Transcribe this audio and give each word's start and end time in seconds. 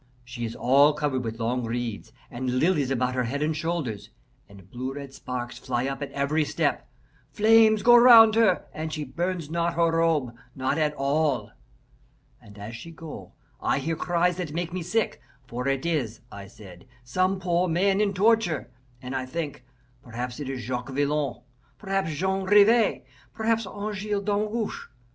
She 0.25 0.45
is 0.45 0.55
all 0.55 0.93
covered 0.93 1.23
with 1.23 1.39
long 1.39 1.63
reeds 1.63 2.11
and 2.31 2.57
lilies 2.57 2.89
about 2.89 3.13
her 3.13 3.25
head 3.25 3.43
and 3.43 3.55
shoulders, 3.55 4.09
and 4.49 4.67
blue 4.71 4.95
red 4.95 5.13
sparks 5.13 5.59
fly 5.59 5.85
up 5.85 6.01
at 6.01 6.11
every 6.11 6.43
step. 6.43 6.89
Flames 7.31 7.83
go 7.83 7.95
round 7.95 8.33
her, 8.33 8.65
and 8.73 8.91
she 8.91 9.03
burns 9.03 9.51
not 9.51 9.75
her 9.75 9.95
robe 9.95 10.33
not 10.55 10.79
at 10.79 10.95
all. 10.95 11.51
And 12.41 12.57
as 12.57 12.75
she 12.75 12.89
go, 12.89 13.33
I 13.61 13.77
hear 13.77 13.95
cries 13.95 14.37
that 14.37 14.53
make 14.53 14.73
me 14.73 14.81
sick, 14.81 15.21
for 15.45 15.67
it 15.67 15.85
is, 15.85 16.21
I 16.31 16.47
said, 16.47 16.87
some 17.03 17.39
poor 17.39 17.67
man 17.67 18.01
in 18.01 18.15
torture, 18.15 18.71
and 19.03 19.15
I 19.15 19.27
think, 19.27 19.65
perhaps 20.01 20.39
it 20.39 20.49
is 20.49 20.61
Jacques 20.63 20.89
Villon, 20.89 21.43
perhaps 21.77 22.11
Jean 22.11 22.45
Rivas, 22.45 23.03
perhaps 23.35 23.67
Angele 23.67 24.21
Damgoche. 24.23 24.87